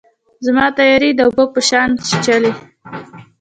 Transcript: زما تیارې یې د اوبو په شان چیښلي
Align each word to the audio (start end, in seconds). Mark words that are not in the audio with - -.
زما 0.45 0.65
تیارې 0.77 1.09
یې 1.11 1.17
د 1.17 1.21
اوبو 1.27 1.45
په 1.53 1.59
شان 1.69 1.89
چیښلي 2.05 2.51